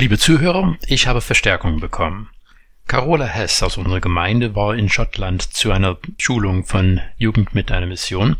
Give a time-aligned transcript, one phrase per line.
[0.00, 2.30] Liebe Zuhörer, ich habe Verstärkung bekommen.
[2.86, 7.86] Carola Hess aus unserer Gemeinde war in Schottland zu einer Schulung von Jugend mit einer
[7.86, 8.36] Mission.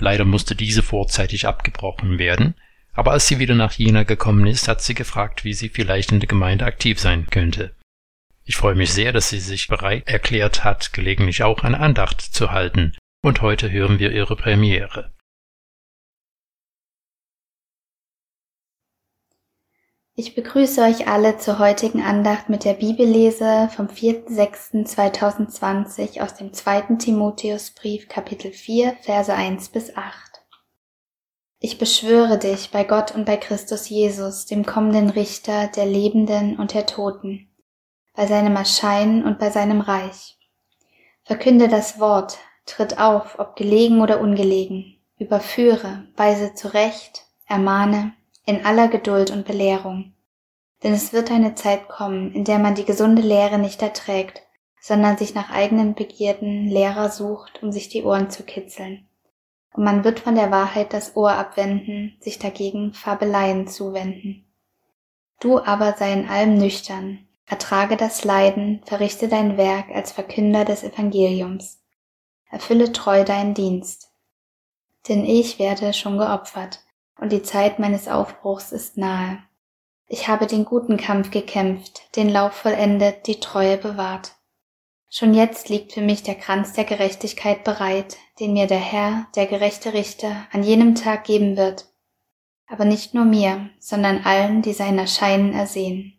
[0.00, 2.54] Leider musste diese vorzeitig abgebrochen werden,
[2.94, 6.20] aber als sie wieder nach Jena gekommen ist, hat sie gefragt, wie sie vielleicht in
[6.20, 7.74] der Gemeinde aktiv sein könnte.
[8.46, 12.52] Ich freue mich sehr, dass sie sich bereit erklärt hat, gelegentlich auch eine Andacht zu
[12.52, 15.12] halten, und heute hören wir ihre Premiere.
[20.14, 26.96] Ich begrüße euch alle zur heutigen Andacht mit der Bibellese vom 4.6.2020 aus dem 2.
[26.98, 30.42] Timotheusbrief Kapitel 4 Verse 1 bis 8.
[31.60, 36.74] Ich beschwöre dich bei Gott und bei Christus Jesus, dem kommenden Richter der Lebenden und
[36.74, 37.48] der Toten,
[38.12, 40.36] bei seinem Erscheinen und bei seinem Reich.
[41.24, 48.12] Verkünde das Wort, tritt auf, ob gelegen oder ungelegen, überführe, weise zurecht, ermahne,
[48.44, 50.14] in aller Geduld und Belehrung.
[50.82, 54.42] Denn es wird eine Zeit kommen, in der man die gesunde Lehre nicht erträgt,
[54.80, 59.06] sondern sich nach eigenen Begierden Lehrer sucht, um sich die Ohren zu kitzeln.
[59.72, 64.44] Und man wird von der Wahrheit das Ohr abwenden, sich dagegen Fabeleien zuwenden.
[65.40, 70.82] Du aber sei in allem nüchtern, ertrage das Leiden, verrichte dein Werk als Verkünder des
[70.82, 71.80] Evangeliums.
[72.50, 74.10] Erfülle treu deinen Dienst.
[75.08, 76.80] Denn ich werde schon geopfert,
[77.22, 79.38] und die Zeit meines Aufbruchs ist nahe.
[80.08, 84.32] Ich habe den guten Kampf gekämpft, den Lauf vollendet, die Treue bewahrt.
[85.08, 89.46] Schon jetzt liegt für mich der Kranz der Gerechtigkeit bereit, den mir der Herr, der
[89.46, 91.86] gerechte Richter, an jenem Tag geben wird.
[92.66, 96.14] Aber nicht nur mir, sondern allen, die sein Erscheinen ersehen.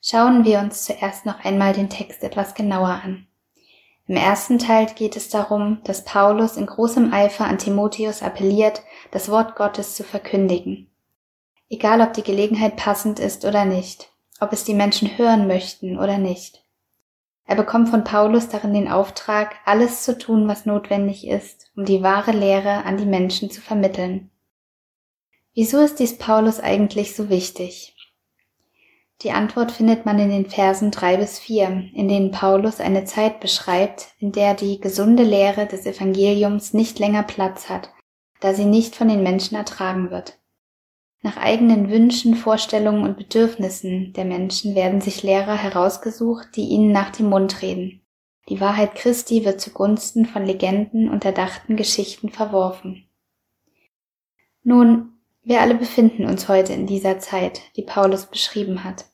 [0.00, 3.26] Schauen wir uns zuerst noch einmal den Text etwas genauer an.
[4.08, 9.28] Im ersten Teil geht es darum, dass Paulus in großem Eifer an Timotheus appelliert, das
[9.28, 10.90] Wort Gottes zu verkündigen.
[11.68, 16.16] Egal ob die Gelegenheit passend ist oder nicht, ob es die Menschen hören möchten oder
[16.16, 16.64] nicht.
[17.44, 22.02] Er bekommt von Paulus darin den Auftrag, alles zu tun, was notwendig ist, um die
[22.02, 24.30] wahre Lehre an die Menschen zu vermitteln.
[25.52, 27.94] Wieso ist dies Paulus eigentlich so wichtig?
[29.22, 33.40] Die Antwort findet man in den Versen drei bis vier, in denen Paulus eine Zeit
[33.40, 37.92] beschreibt, in der die gesunde Lehre des Evangeliums nicht länger Platz hat,
[38.40, 40.38] da sie nicht von den Menschen ertragen wird.
[41.22, 47.10] Nach eigenen Wünschen, Vorstellungen und Bedürfnissen der Menschen werden sich Lehrer herausgesucht, die ihnen nach
[47.10, 48.02] dem Mund reden.
[48.48, 53.08] Die Wahrheit Christi wird zugunsten von Legenden und erdachten Geschichten verworfen.
[54.62, 55.17] Nun,
[55.48, 59.06] wir alle befinden uns heute in dieser Zeit, die Paulus beschrieben hat.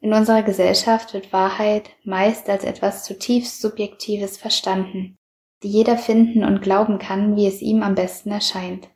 [0.00, 5.16] In unserer Gesellschaft wird Wahrheit meist als etwas zutiefst Subjektives verstanden,
[5.62, 8.88] die jeder finden und glauben kann, wie es ihm am besten erscheint.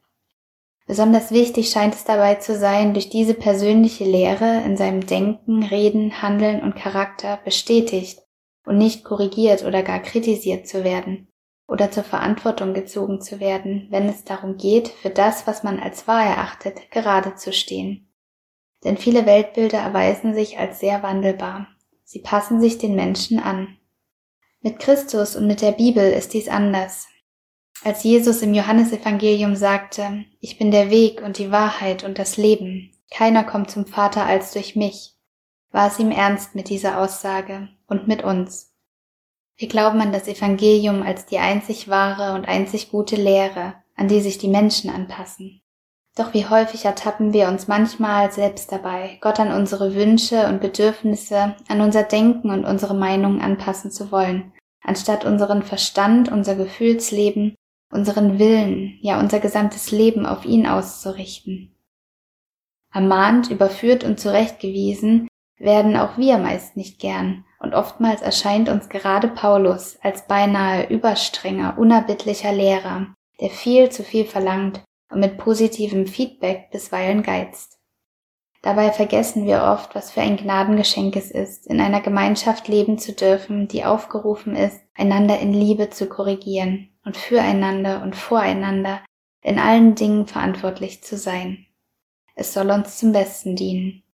[0.86, 6.20] Besonders wichtig scheint es dabei zu sein, durch diese persönliche Lehre in seinem Denken, Reden,
[6.20, 8.18] Handeln und Charakter bestätigt
[8.66, 11.28] und nicht korrigiert oder gar kritisiert zu werden,
[11.72, 16.06] oder zur Verantwortung gezogen zu werden, wenn es darum geht, für das, was man als
[16.06, 18.12] wahr erachtet, gerade zu stehen.
[18.84, 21.68] Denn viele Weltbilder erweisen sich als sehr wandelbar.
[22.04, 23.78] Sie passen sich den Menschen an.
[24.60, 27.08] Mit Christus und mit der Bibel ist dies anders.
[27.82, 32.92] Als Jesus im Johannesevangelium sagte, ich bin der Weg und die Wahrheit und das Leben,
[33.10, 35.16] keiner kommt zum Vater als durch mich,
[35.70, 38.71] war es ihm ernst mit dieser Aussage und mit uns.
[39.62, 44.20] Wir glauben an das Evangelium als die einzig wahre und einzig gute Lehre, an die
[44.20, 45.62] sich die Menschen anpassen.
[46.16, 51.54] Doch wie häufig ertappen wir uns manchmal selbst dabei, Gott an unsere Wünsche und Bedürfnisse,
[51.68, 54.52] an unser Denken und unsere Meinungen anpassen zu wollen,
[54.82, 57.54] anstatt unseren Verstand, unser Gefühlsleben,
[57.92, 61.72] unseren Willen, ja unser gesamtes Leben auf ihn auszurichten.
[62.92, 69.28] Ermahnt, überführt und zurechtgewiesen werden auch wir meist nicht gern, und oftmals erscheint uns gerade
[69.28, 76.70] Paulus als beinahe überstrenger, unerbittlicher Lehrer, der viel zu viel verlangt und mit positivem Feedback
[76.70, 77.78] bisweilen geizt.
[78.62, 83.12] Dabei vergessen wir oft, was für ein Gnadengeschenk es ist, in einer Gemeinschaft leben zu
[83.12, 89.00] dürfen, die aufgerufen ist, einander in Liebe zu korrigieren und füreinander und voreinander
[89.40, 91.66] in allen Dingen verantwortlich zu sein.
[92.34, 94.04] Es soll uns zum Besten dienen.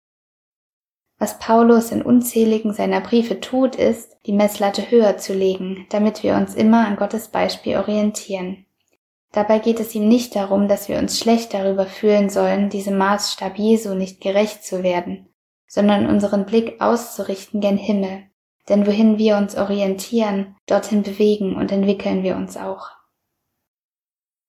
[1.18, 6.36] Was Paulus in unzähligen seiner Briefe tut, ist, die Messlatte höher zu legen, damit wir
[6.36, 8.66] uns immer an Gottes Beispiel orientieren.
[9.32, 13.58] Dabei geht es ihm nicht darum, dass wir uns schlecht darüber fühlen sollen, diesem Maßstab
[13.58, 15.28] Jesu nicht gerecht zu werden,
[15.66, 18.22] sondern unseren Blick auszurichten gen Himmel,
[18.68, 22.90] denn wohin wir uns orientieren, dorthin bewegen und entwickeln wir uns auch.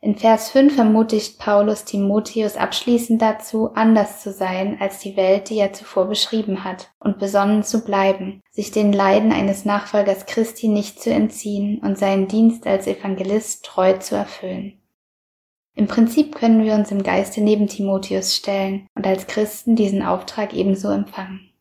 [0.01, 5.57] In Vers 5 ermutigt Paulus Timotheus abschließend dazu, anders zu sein als die Welt, die
[5.57, 11.01] er zuvor beschrieben hat, und besonnen zu bleiben, sich den Leiden eines Nachfolgers Christi nicht
[11.01, 14.80] zu entziehen und seinen Dienst als Evangelist treu zu erfüllen.
[15.75, 20.54] Im Prinzip können wir uns im Geiste neben Timotheus stellen und als Christen diesen Auftrag
[20.54, 21.52] ebenso empfangen.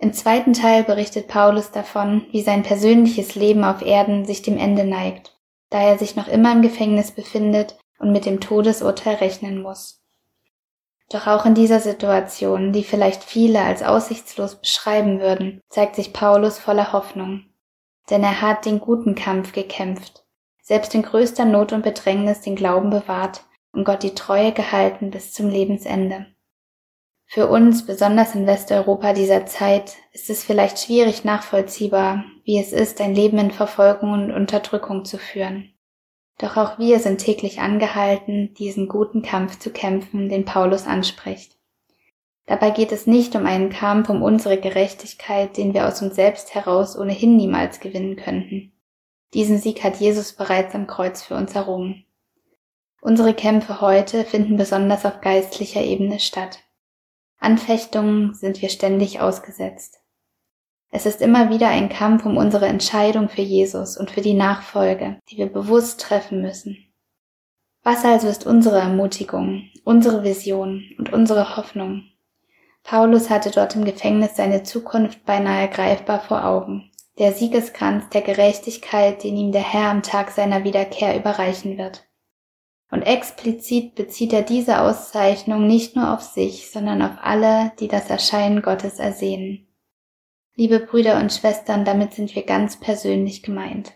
[0.00, 4.84] Im zweiten Teil berichtet Paulus davon, wie sein persönliches Leben auf Erden sich dem Ende
[4.84, 5.37] neigt
[5.70, 10.02] da er sich noch immer im Gefängnis befindet und mit dem Todesurteil rechnen muss.
[11.10, 16.58] Doch auch in dieser Situation, die vielleicht viele als aussichtslos beschreiben würden, zeigt sich Paulus
[16.58, 17.46] voller Hoffnung.
[18.10, 20.24] Denn er hat den guten Kampf gekämpft,
[20.62, 25.32] selbst in größter Not und Bedrängnis den Glauben bewahrt und Gott die Treue gehalten bis
[25.32, 26.26] zum Lebensende.
[27.30, 33.02] Für uns, besonders in Westeuropa dieser Zeit, ist es vielleicht schwierig nachvollziehbar, wie es ist,
[33.02, 35.74] ein Leben in Verfolgung und Unterdrückung zu führen.
[36.38, 41.58] Doch auch wir sind täglich angehalten, diesen guten Kampf zu kämpfen, den Paulus anspricht.
[42.46, 46.54] Dabei geht es nicht um einen Kampf um unsere Gerechtigkeit, den wir aus uns selbst
[46.54, 48.72] heraus ohnehin niemals gewinnen könnten.
[49.34, 52.06] Diesen Sieg hat Jesus bereits am Kreuz für uns errungen.
[53.02, 56.60] Unsere Kämpfe heute finden besonders auf geistlicher Ebene statt.
[57.38, 60.00] Anfechtungen sind wir ständig ausgesetzt.
[60.90, 65.20] Es ist immer wieder ein Kampf um unsere Entscheidung für Jesus und für die Nachfolge,
[65.30, 66.76] die wir bewusst treffen müssen.
[67.82, 72.04] Was also ist unsere Ermutigung, unsere Vision und unsere Hoffnung?
[72.82, 76.90] Paulus hatte dort im Gefängnis seine Zukunft beinahe greifbar vor Augen.
[77.18, 82.07] Der Siegeskranz der Gerechtigkeit, den ihm der Herr am Tag seiner Wiederkehr überreichen wird.
[82.90, 88.08] Und explizit bezieht er diese Auszeichnung nicht nur auf sich, sondern auf alle, die das
[88.08, 89.66] Erscheinen Gottes ersehen.
[90.56, 93.92] Liebe Brüder und Schwestern, damit sind wir ganz persönlich gemeint.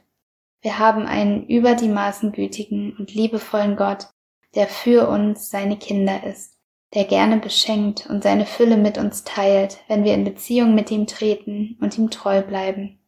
[0.60, 4.08] Wir haben einen über die Maßen gütigen und liebevollen Gott,
[4.54, 6.58] der für uns seine Kinder ist,
[6.94, 11.06] der gerne beschenkt und seine Fülle mit uns teilt, wenn wir in Beziehung mit ihm
[11.06, 13.01] treten und ihm treu bleiben.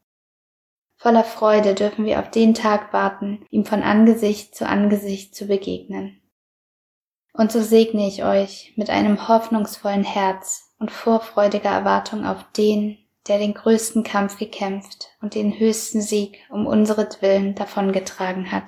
[1.04, 6.22] Voller Freude dürfen wir auf den Tag warten, ihm von Angesicht zu Angesicht zu begegnen.
[7.34, 12.96] Und so segne ich euch mit einem hoffnungsvollen Herz und vorfreudiger Erwartung auf den,
[13.28, 18.64] der den größten Kampf gekämpft und den höchsten Sieg um unseretwillen davongetragen hat.